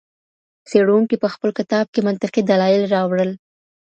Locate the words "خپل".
1.33-1.49